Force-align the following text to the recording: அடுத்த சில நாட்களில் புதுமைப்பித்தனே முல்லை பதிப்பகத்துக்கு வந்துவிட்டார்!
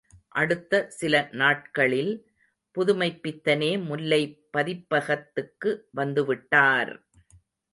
அடுத்த 0.35 0.87
சில 0.91 1.29
நாட்களில் 1.31 2.09
புதுமைப்பித்தனே 2.75 3.83
முல்லை 3.85 4.21
பதிப்பகத்துக்கு 4.53 5.71
வந்துவிட்டார்! 5.95 6.93